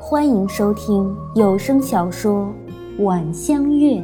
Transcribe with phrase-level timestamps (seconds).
[0.00, 2.50] 欢迎收听有声小说
[3.04, 3.96] 《晚香月》，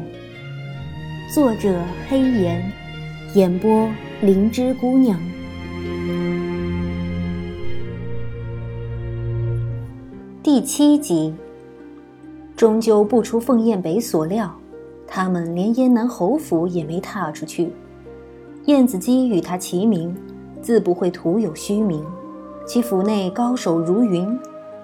[1.34, 2.70] 作者黑岩，
[3.34, 3.88] 演播
[4.20, 5.18] 灵芝姑娘。
[10.42, 11.32] 第七集，
[12.54, 14.54] 终究不出凤燕北所料，
[15.06, 17.72] 他们连燕南侯府也没踏出去。
[18.66, 20.14] 燕子姬与他齐名，
[20.60, 22.04] 自不会徒有虚名。
[22.68, 24.38] 其府内高手如云。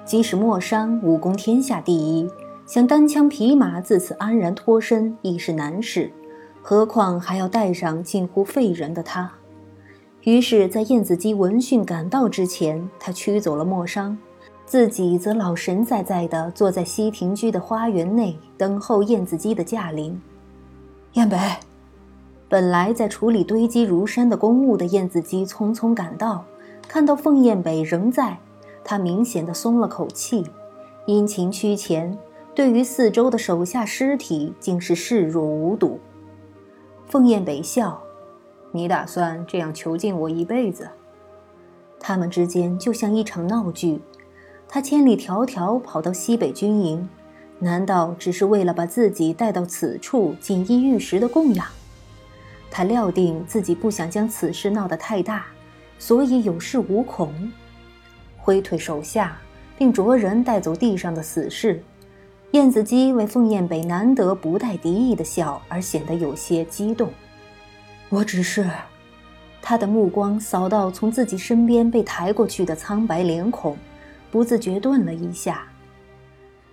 [0.07, 2.27] 即使莫商武功天下第一，
[2.65, 6.11] 想单枪匹马自此安然脱身亦是难事，
[6.63, 9.31] 何况还要带上近乎废人的他。
[10.23, 14.17] 于是，在燕子姬闻讯赶到之前，他驱走了莫商，
[14.65, 20.19] 自己则老神在在地坐在西亭居的花园内等候燕子姬的驾临。
[21.13, 21.37] 燕北，
[22.49, 26.43] 本来在处理堆积如山的公务的燕子姬匆匆赶到，
[26.89, 28.39] 看到凤燕北仍在。
[28.87, 30.45] 他明显的松了口气，
[31.07, 32.19] 殷勤趋前，
[32.55, 35.99] 对于四周的手下尸体竟是视若无睹。
[37.07, 38.03] 凤燕北笑
[38.73, 40.91] ：“你打算这样囚禁我一辈子？”
[41.99, 44.03] 他们之间就像一场闹剧。
[44.69, 47.09] 他千里迢迢跑到西北军营，
[47.61, 51.67] 难道只是为了把自己带到此处锦衣玉食的供养？
[52.71, 55.47] 他料定自己不想将此事闹得太大，
[56.05, 57.33] 所以有恃无恐。
[58.37, 59.39] 挥退手下，
[59.79, 61.83] 并着人带走地上的死士。
[62.51, 67.11] 燕子姬为凤燕北难得不带敌意的笑而显得有些激动。
[68.11, 68.69] 我只是，
[69.63, 73.75] 他的目光扫到从自己身边被抬过去的苍白脸孔，
[74.31, 75.67] 不自觉顿了一下。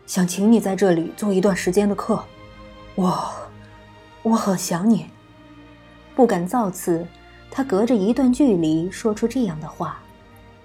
[0.06, 2.22] 想请你在这里做一段时间的客，
[2.96, 3.32] 我，
[4.24, 5.06] 我很想你。
[6.18, 7.08] 不敢造次，
[7.52, 10.00] 他隔着一段距离说出这样的话。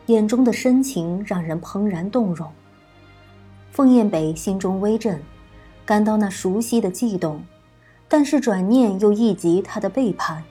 [0.07, 2.49] 眼中的深情让人怦然动容。
[3.73, 5.21] 凤燕北心中微震，
[5.85, 7.43] 感到那熟悉的悸动，
[8.07, 10.45] 但是转念又忆及他的背叛，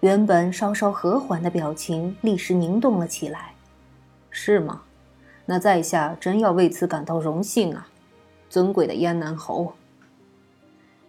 [0.00, 3.54] 原本稍稍和缓的表情立时凝动了起来。
[4.28, 4.82] 是吗？
[5.46, 7.88] 那在下真要为此感到荣幸啊，
[8.50, 9.72] 尊贵的燕南侯。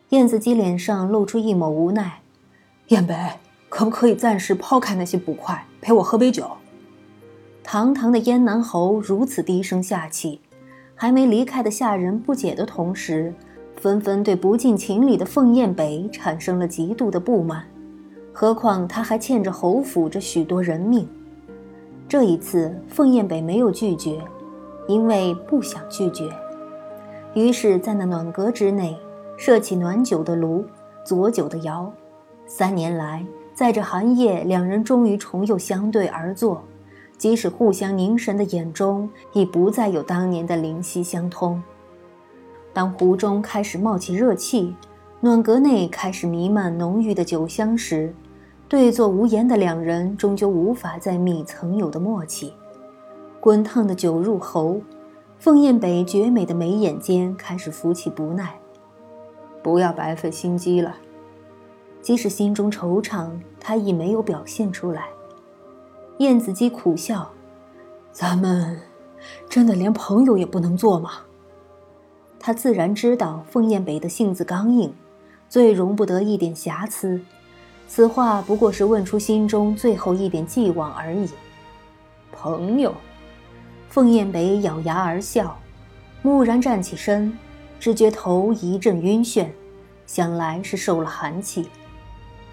[0.10, 2.22] 燕子姬脸上露出一抹无奈。
[2.88, 3.16] 燕北，
[3.72, 6.46] 可不可以暂时抛开那些不快，陪我喝杯酒？
[7.64, 10.42] 堂堂的燕南侯如此低声下气，
[10.94, 13.34] 还没离开的下人不解的同时，
[13.78, 17.66] 纷纷对不近情理的凤燕北产生了极度的不满。
[18.34, 21.08] 何况他还欠着侯府这许多人命。
[22.10, 24.22] 这一次，凤燕北没有拒绝，
[24.86, 26.30] 因为不想拒绝。
[27.36, 29.00] 于是，在那暖阁之内，
[29.38, 30.66] 设起暖酒的炉，
[31.06, 31.90] 佐酒的窑。
[32.46, 33.26] 三年来，
[33.62, 36.64] 在这寒夜，两人终于重又相对而坐。
[37.16, 41.62] 即使互相凝神的眼中，已不再有当年的灵犀相通。
[42.74, 44.76] 当壶中开始冒起热气，
[45.20, 48.12] 暖阁内开始弥漫浓郁的酒香时，
[48.68, 52.56] 对坐无言的两人终究无法再觅曾有的默契。
[53.40, 54.82] 滚烫的酒入喉，
[55.38, 58.56] 凤燕北绝美的眉眼间开始浮起不耐。
[59.62, 60.96] 不要白费心机了。
[62.02, 63.30] 即使心中惆怅，
[63.60, 65.08] 他亦没有表现出来。
[66.18, 67.32] 燕子姬苦笑
[68.12, 68.80] ：“咱们
[69.50, 71.12] 真的连朋友也不能做吗？”
[72.40, 74.94] 他自然知道凤燕北的性子刚硬，
[75.48, 77.22] 最容不得一点瑕疵。
[77.88, 81.30] 此话不过是问出心中最后一点寄望而已。
[82.32, 82.96] 朋友，
[83.90, 85.60] 凤燕北咬牙而笑，
[86.24, 87.38] 蓦然站起身，
[87.80, 89.48] 只觉头一阵晕眩，
[90.08, 91.70] 想来是受了寒气。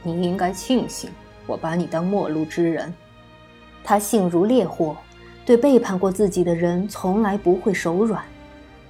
[0.02, 1.10] 你应该庆幸
[1.46, 2.92] 我把你当陌路之人。
[3.82, 4.96] 他性如烈火，
[5.46, 8.22] 对背叛过自己的人从来不会手软，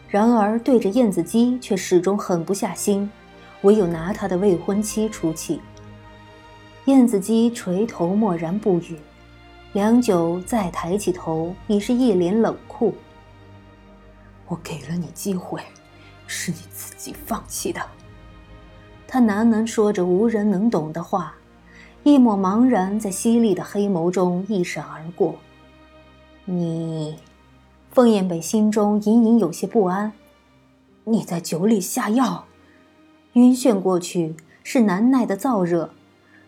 [0.09, 3.09] 然而对着燕子姬却始终狠不下心，
[3.63, 5.61] 唯有拿他的未婚妻出气。
[6.87, 8.99] 燕子姬垂头默然不语，
[9.75, 12.95] 良久再抬起头，已是一脸冷酷。
[14.47, 15.61] 我给了你机会，
[16.27, 17.81] 是你自己放弃的。
[19.09, 21.35] 他喃喃说着无人能懂的话。
[22.05, 25.35] 一抹茫然在犀利的黑眸中一闪而过。
[26.45, 27.17] 你，
[27.91, 30.13] 凤燕北心中隐隐有些不安。
[31.05, 32.45] 你在酒里下药，
[33.33, 35.91] 晕眩过去是难耐的燥热。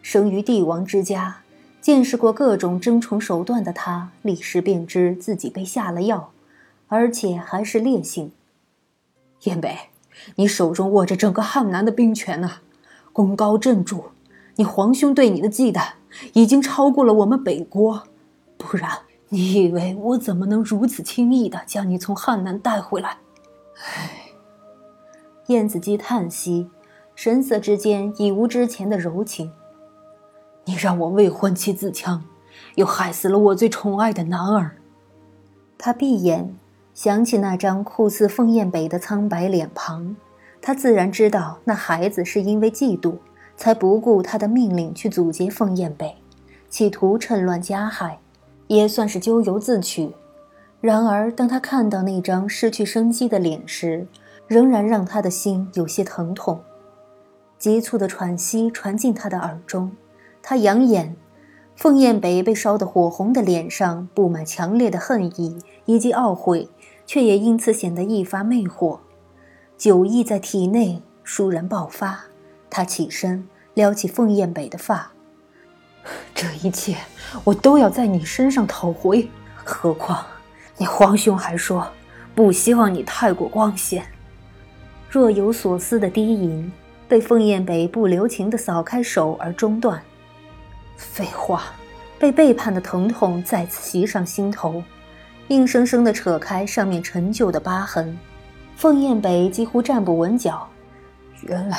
[0.00, 1.42] 生于帝王之家，
[1.80, 6.30] 见识过各种争宠手段的他，立时便知自己被下了药，
[6.88, 8.32] 而且还是烈性。
[9.42, 9.76] 燕北，
[10.36, 12.58] 你手中握着整个汉南的兵权呐，
[13.12, 14.04] 功高震主。
[14.56, 15.92] 你皇兄对你的忌惮
[16.34, 18.02] 已经超过了我们北国，
[18.58, 18.90] 不然
[19.30, 23.16] 你以为我怎么能如此轻易的将你从汉南带回来？
[23.82, 24.32] 唉，
[25.46, 26.68] 燕子姬叹息，
[27.14, 29.50] 神色之间已无之前的柔情。
[30.66, 32.20] 你让我未婚妻自戕，
[32.74, 34.76] 又害死了我最宠爱的男儿。
[35.78, 36.54] 他闭眼，
[36.92, 40.16] 想起那张酷似凤燕北的苍白脸庞，
[40.60, 43.16] 他自然知道那孩子是因为嫉妒，
[43.56, 46.16] 才不顾他的命令去阻截凤燕北，
[46.68, 48.18] 企图趁乱加害，
[48.66, 50.12] 也算是咎由自取。
[50.80, 54.06] 然而，当他看到那张失去生机的脸时，
[54.46, 56.60] 仍然让他的心有些疼痛，
[57.58, 59.90] 急促的喘息传进他的耳中。
[60.42, 61.16] 他仰眼。
[61.80, 65.56] 凤燕北被烧得火红的脸上布满强烈的恨意
[65.86, 66.68] 以及懊悔，
[67.06, 68.98] 却也因此显得一发魅惑。
[69.78, 72.24] 酒意在体内倏然爆发，
[72.68, 75.10] 他起身撩起凤燕北的发
[76.36, 76.98] ：“这一切
[77.44, 79.26] 我都要在你身上讨回。
[79.64, 80.22] 何况
[80.76, 81.90] 你皇兄还说
[82.34, 84.04] 不希望你太过光鲜。”
[85.08, 86.70] 若有所思的低吟
[87.08, 90.02] 被凤燕北不留情地扫开手而中断。
[91.00, 91.72] 废话，
[92.18, 94.82] 被背叛的疼痛再次袭上心头，
[95.48, 98.16] 硬生生地扯开上面陈旧的疤痕。
[98.76, 100.68] 凤燕北几乎站不稳脚。
[101.42, 101.78] 原来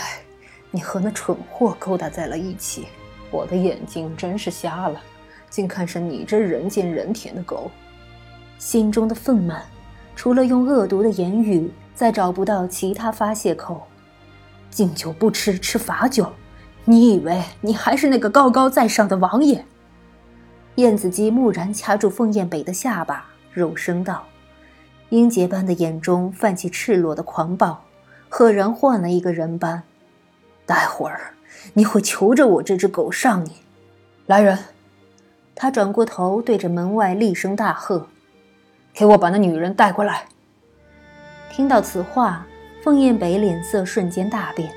[0.72, 2.88] 你和那蠢货勾搭在了一起，
[3.30, 5.00] 我的眼睛真是瞎了，
[5.50, 7.70] 竟看上你这人贱人甜的狗。
[8.58, 9.62] 心中的愤懑，
[10.16, 13.88] 除了用恶毒的言语，再找不到其他发泄口。
[14.72, 16.32] 敬酒不吃吃罚酒。
[16.86, 19.64] 你以为你还是那个高高在上的王爷？
[20.76, 24.24] 燕子姬蓦然掐住凤燕北的下巴，柔声道
[25.10, 27.84] ：“英杰般的眼中泛起赤裸的狂暴，
[28.30, 29.84] 赫然换了一个人般。
[30.66, 31.34] 待会儿
[31.74, 33.52] 你会求着我这只狗上你。
[34.26, 34.58] 来人！”
[35.54, 38.08] 他转过头对着门外厉声大喝
[38.92, 40.26] ：“给我把那女人带过来！”
[41.52, 42.48] 听到此话，
[42.84, 44.74] 凤燕北脸色瞬间大变，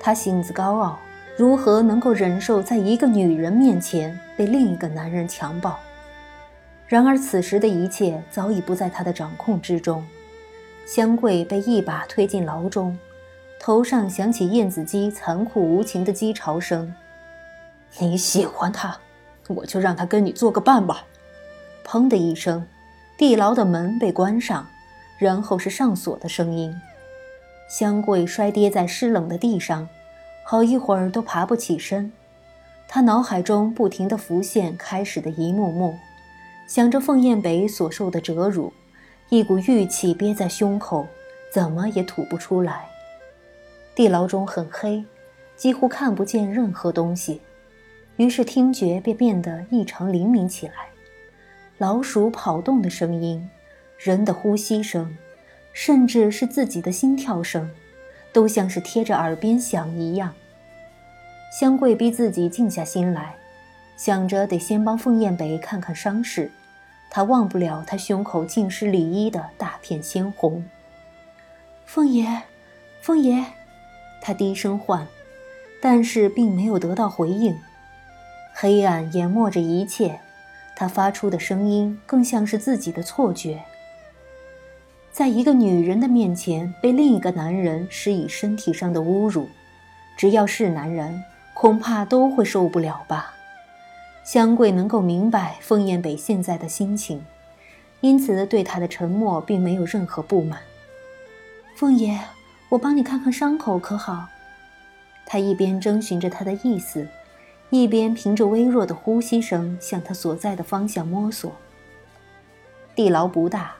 [0.00, 0.98] 他性子高傲。
[1.36, 5.78] 如何能够忍受在一个女人面前被另一个男人强暴？
[6.86, 10.02] 然而此时的一切早已不在他的掌控之中。
[10.86, 12.98] 香桂被一把推进牢中，
[13.60, 16.94] 头上响起燕子姬残酷无情的讥嘲声
[17.98, 18.96] ：“你喜欢他，
[19.48, 21.04] 我就让他跟你做个伴吧。”
[21.84, 22.64] 砰的一声，
[23.18, 24.66] 地牢的门被关上，
[25.18, 26.74] 然后是上锁的声音。
[27.68, 29.86] 香桂摔跌在湿冷的地上。
[30.48, 32.12] 好一会儿都爬不起身，
[32.86, 35.98] 他脑海中不停地浮现开始的一幕幕，
[36.68, 38.72] 想着凤燕北所受的折辱，
[39.28, 41.04] 一股郁气憋在胸口，
[41.52, 42.86] 怎么也吐不出来。
[43.96, 45.04] 地牢中很黑，
[45.56, 47.40] 几乎看不见任何东西，
[48.14, 50.90] 于是听觉便变得异常灵敏起来，
[51.78, 53.50] 老鼠跑动的声音，
[53.98, 55.16] 人的呼吸声，
[55.72, 57.68] 甚至是自己的心跳声。
[58.36, 60.34] 都像是贴着耳边响一样。
[61.58, 63.34] 香桂逼自己静下心来，
[63.96, 66.50] 想着得先帮凤燕北看看伤势。
[67.08, 70.62] 他忘不了他胸口浸湿里衣的大片鲜红。
[71.86, 72.42] 凤爷，
[73.00, 73.42] 凤爷，
[74.20, 75.06] 他低声唤，
[75.80, 77.58] 但是并没有得到回应。
[78.52, 80.20] 黑暗淹没着一切，
[80.74, 83.64] 他发出的声音更像是自己的错觉。
[85.16, 89.48] 在一个女人的面前被另一个男人施以身体上的侮辱，
[90.14, 91.24] 只要是男人，
[91.54, 93.34] 恐怕都会受不了吧。
[94.22, 97.24] 香桂能够明白凤燕北现在的心情，
[98.02, 100.60] 因此对他的沉默并没有任何不满。
[101.76, 102.20] 凤爷，
[102.68, 104.26] 我帮你看看伤口可好？
[105.24, 107.08] 他一边征询着他的意思，
[107.70, 111.50] 一边凭着微弱的呼吸声向他所在的方向摸索。
[112.94, 113.76] 地牢不大。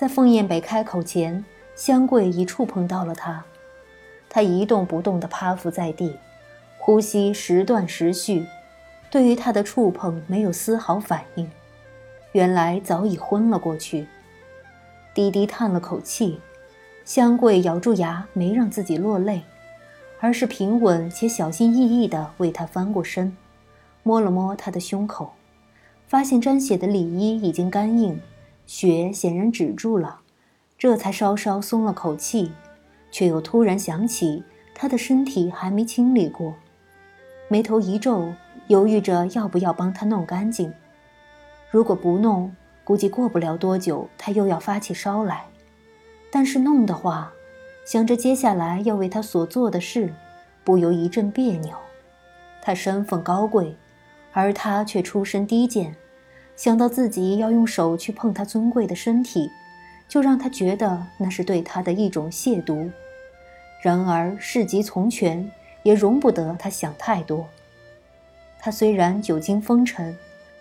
[0.00, 3.44] 在凤燕北开口前，香桂已触碰到了他。
[4.30, 6.16] 他一动不动地趴伏在地，
[6.78, 8.46] 呼吸时断时续，
[9.10, 11.50] 对于他的触碰没有丝毫反应。
[12.32, 14.06] 原来早已昏了过去。
[15.12, 16.40] 低低叹了口气，
[17.04, 19.42] 香桂咬住牙，没让自己落泪，
[20.18, 23.36] 而是平稳且小心翼翼地为他翻过身，
[24.02, 25.34] 摸了摸他的胸口，
[26.08, 28.18] 发现沾血的里衣已经干硬。
[28.70, 30.20] 血显然止住了，
[30.78, 32.52] 这才稍稍松了口气，
[33.10, 34.44] 却又突然想起
[34.76, 36.54] 他的身体还没清理过，
[37.48, 38.32] 眉头一皱，
[38.68, 40.72] 犹豫着要不要帮他弄干净。
[41.68, 45.38] 如果不弄，估计过不了多久他又要发起烧来；
[46.30, 47.32] 但是弄的话，
[47.84, 50.14] 想着接下来要为他所做的事，
[50.62, 51.76] 不由一阵别扭。
[52.62, 53.74] 他身份高贵，
[54.32, 55.96] 而他却出身低贱。
[56.60, 59.50] 想到自己要用手去碰他尊贵的身体，
[60.06, 62.90] 就让他觉得那是对他的一种亵渎。
[63.80, 65.50] 然而事急从权，
[65.82, 67.48] 也容不得他想太多。
[68.58, 70.14] 他虽然久经风尘，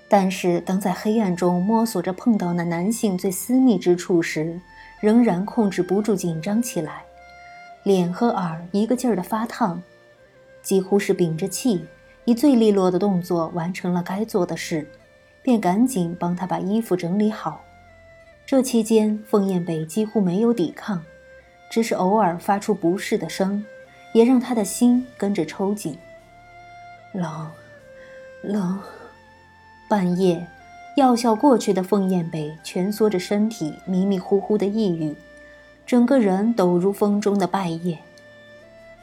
[0.08, 4.58] 但是当在黑暗中摸索着碰到那男性最私密之处时，
[5.02, 7.04] 仍然控制不住紧张起来，
[7.84, 9.84] 脸和耳一个劲儿的发烫，
[10.64, 11.86] 几乎是屏着气，
[12.24, 14.90] 以最利落的动作完成了该做的事，
[15.42, 17.64] 便赶紧帮他把衣服整理好。
[18.46, 21.04] 这期间，凤燕北几乎没有抵抗，
[21.70, 23.64] 只是偶尔发出不适的声，
[24.14, 25.98] 也让他的心跟着抽紧。
[27.14, 27.52] 冷。
[28.42, 28.80] 冷。
[29.88, 30.46] 半夜，
[30.98, 35.16] 药效过去的凤燕北蜷缩着身体，迷迷糊糊的抑郁，
[35.86, 37.98] 整个人抖如风中的败叶。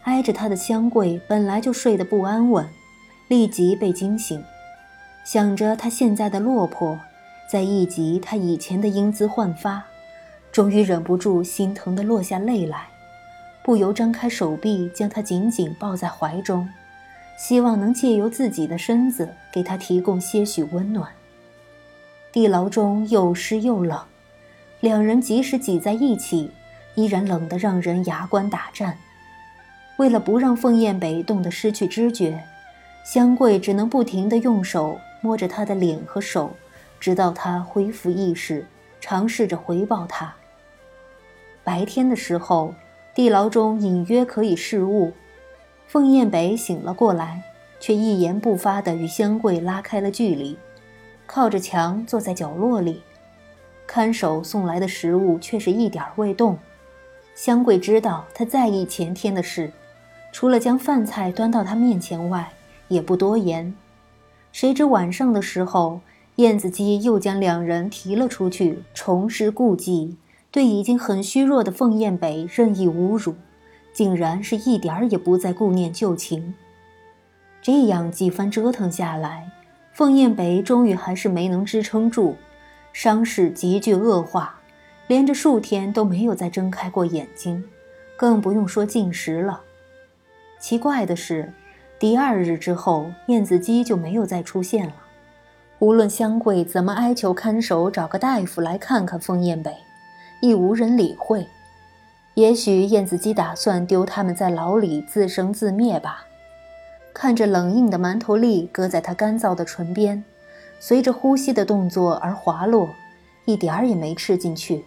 [0.03, 2.69] 挨着他的香桂本来就睡得不安稳，
[3.27, 4.43] 立即被惊醒，
[5.27, 6.97] 想着他现在的落魄，
[7.49, 9.83] 再忆及他以前的英姿焕发，
[10.53, 12.87] 终于忍不住心疼的落下泪来，
[13.65, 16.69] 不由张开手臂将他紧紧抱在怀中。
[17.37, 21.11] 希望能借由自己的身子给他提供些许温暖。
[22.31, 24.01] 地牢中又湿又冷，
[24.79, 26.49] 两人即使挤在一起，
[26.95, 28.97] 依然冷得让人牙关打颤。
[29.97, 32.41] 为了不让凤燕北冻得失去知觉，
[33.05, 36.55] 香桂只能不停地用手摸着他的脸和手，
[37.01, 38.67] 直到他恢复意识，
[39.01, 40.35] 尝试着回报他。
[41.65, 42.75] 白天的时候，
[43.15, 45.13] 地牢中隐约可以视物。
[45.89, 47.43] 凤燕北醒了过来，
[47.79, 50.59] 却一言不发地与香桂拉开了距离，
[51.27, 53.03] 靠着墙坐在角落里。
[53.87, 56.59] 看守送来的食物却是一点未动。
[57.35, 59.71] 香桂知道他在意前天的事，
[60.33, 62.53] 除了将饭菜端到他面前外，
[62.89, 63.75] 也不多言。
[64.57, 66.01] 谁知晚上的时候，
[66.37, 70.17] 燕子姬又将两人提了出去，重施故技，
[70.51, 73.35] 对已经很虚弱的凤燕北任意侮辱。
[73.93, 76.55] 竟然是一点儿也不再顾念旧情。
[77.61, 79.53] 这样几番折腾下来，
[79.93, 82.37] 凤燕北终于还是没能支撑住，
[82.95, 84.59] 伤势急剧恶化，
[85.07, 87.63] 连着数天都没有再睁开过眼睛，
[88.17, 89.61] 更不用说进食了。
[90.59, 91.53] 奇怪的是，
[91.99, 94.93] 第二日之后，燕子姬就没有再出现了。
[95.79, 99.75] 无论香桂怎么哀求看守找个大夫来看看凤燕北，
[100.43, 101.47] 亦无人理会。
[102.35, 106.27] 也许燕子姬打算丢他们在牢里自生自灭吧。
[107.15, 110.23] 看着冷硬的馒头粒搁在他干燥的唇边，
[110.79, 112.91] 随着呼吸的动作而滑落，
[113.47, 114.85] 一点儿也没吃进去。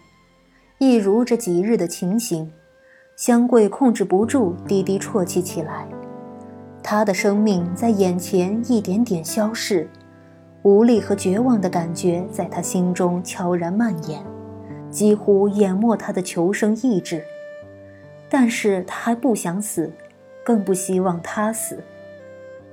[0.78, 2.52] 一如这几日的情形，
[3.16, 5.88] 香桂控制不住低低啜泣起来。
[6.82, 9.88] 他的生命在眼前一点点消逝，
[10.64, 14.22] 无力和绝望的感觉在他心中悄然蔓延，
[14.90, 17.24] 几乎淹没他的求生意志。
[18.30, 19.92] 但是他还不想死，
[20.44, 21.84] 更不希望他死。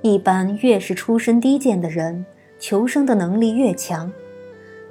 [0.01, 2.25] 一般越是出身低贱的人，
[2.59, 4.11] 求生的能力越强。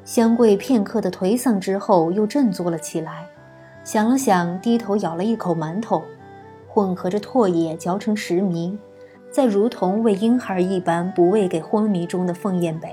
[0.04, 3.26] 香桂片刻的颓丧之后，又振作了起来，
[3.84, 6.02] 想了想，低头咬了一口馒头，
[6.68, 8.76] 混合着唾液嚼成食糜，
[9.36, 12.88] 再如同喂婴孩一般补喂给昏迷中的凤燕北。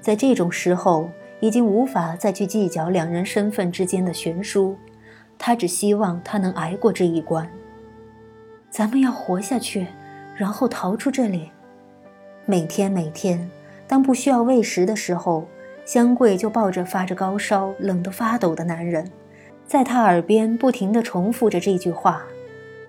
[0.00, 1.10] 在这种时候，
[1.40, 4.76] 已经无法再去计较两人身份之间的悬殊。
[5.36, 7.50] 他只希望他能挨过这一关。
[8.70, 9.88] 咱们要活下去，
[10.36, 11.50] 然后逃出这里。
[12.46, 13.50] 每天每天，
[13.88, 15.44] 当不需要喂食的时候，
[15.84, 19.10] 香桂就抱着发着高烧、冷得发抖的男人，
[19.66, 22.22] 在他耳边不停地重复着这句话，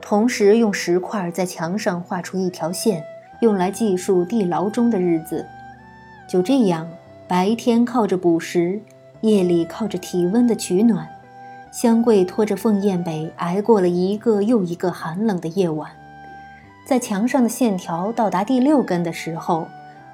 [0.01, 3.03] 同时用石块在墙上画出一条线，
[3.41, 5.46] 用来计数地牢中的日子。
[6.27, 6.88] 就这样，
[7.27, 8.79] 白天靠着捕食，
[9.22, 11.08] 夜里靠着体温的取暖。
[11.72, 15.91] 香桂拖着凤雁北挨过了一个又一个寒冷的夜晚，
[16.88, 19.68] 在墙上的线条到达第六根的时候，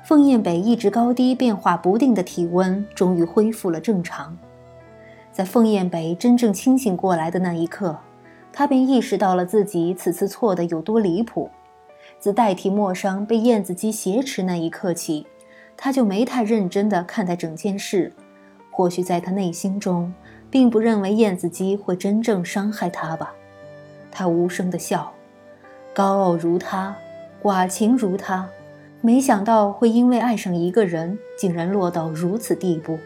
[0.03, 4.37] 凤雁北一直高低变化不定的体温终于恢复了正常。
[5.31, 7.97] 在凤雁北真正清醒过来的那一刻，
[8.55, 11.51] 他便意识到了自己此次错的有多离谱。
[12.17, 15.27] 自代替莫商被燕子姬挟持那一刻起，
[15.75, 18.13] 他就没太认真地看待整件事。
[18.71, 20.13] 或许在他内心中。
[20.51, 23.33] 并不认为燕子姬会真正伤害他吧？
[24.09, 25.11] 他无声的笑，
[25.93, 26.95] 高傲如他，
[27.43, 28.47] 寡情如他，
[29.01, 32.97] 没想到会因为爱上一个人，竟然落到如此地步。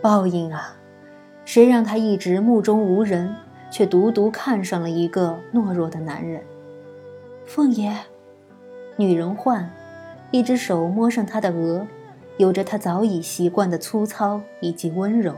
[0.00, 0.76] 报应啊！
[1.44, 3.34] 谁让他一直目中无人，
[3.70, 6.42] 却独独看上了一个懦弱的男人？
[7.46, 7.92] 凤爷，
[8.96, 9.70] 女人唤，
[10.30, 11.86] 一只手摸上他的额，
[12.36, 15.34] 有着他早已习惯的粗糙以及温柔，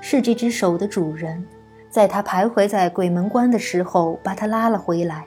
[0.00, 1.44] 是这只手的主人，
[1.90, 5.26] 在他徘徊在鬼门关的时候把他拉了回来，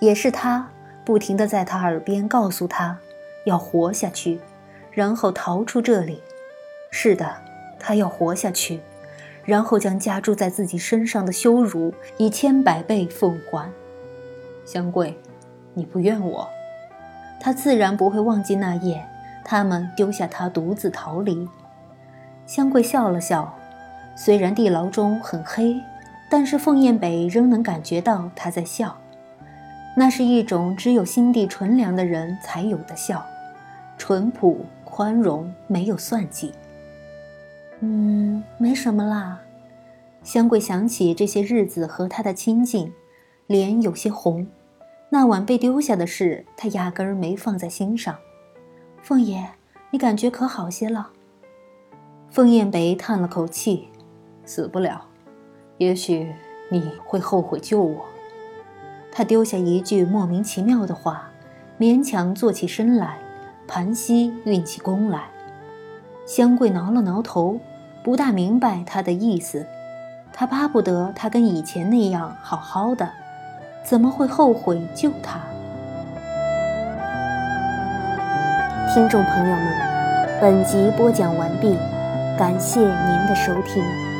[0.00, 0.68] 也是他
[1.04, 2.98] 不停地在他耳边告诉他
[3.44, 4.38] 要活下去，
[4.90, 6.22] 然后逃出这里。
[6.90, 7.34] 是的，
[7.78, 8.80] 他要活下去，
[9.44, 13.70] 然后将加诸在自己身上的羞辱以千百倍奉还。
[14.64, 15.18] 香桂，
[15.74, 16.48] 你不怨我，
[17.40, 19.04] 他自然不会忘记那夜。
[19.44, 21.48] 他们丢下他独自逃离。
[22.46, 23.52] 香桂笑了笑，
[24.14, 25.74] 虽然地牢中很黑，
[26.30, 28.96] 但是凤燕北仍能感觉到他在笑。
[29.96, 33.26] 那是一种只有心地纯良的人才有的笑，
[33.98, 36.52] 淳朴、宽容，没有算计。
[37.84, 39.40] 嗯，没什么啦。
[40.22, 42.92] 香桂想起这些日子和他的亲近，
[43.48, 44.46] 脸有些红。
[45.08, 48.16] 那晚被丢下的事，他压根儿没放在心上。
[49.02, 49.44] 凤爷，
[49.90, 51.10] 你感觉可好些了？
[52.30, 53.88] 凤燕北叹了口气，
[54.44, 55.04] 死不了。
[55.78, 56.32] 也许
[56.70, 58.04] 你会后悔救我。
[59.10, 61.28] 他丢下一句莫名其妙的话，
[61.80, 63.18] 勉强坐起身来，
[63.66, 65.28] 盘膝运起弓来。
[66.24, 67.58] 香桂挠了挠头，
[68.02, 69.66] 不大明白他的意思。
[70.32, 73.08] 他巴不得他跟以前那样好好的，
[73.84, 75.38] 怎么会后悔救他？
[78.92, 81.76] 听众朋友们，本集播讲完毕，
[82.38, 84.11] 感谢您的收听。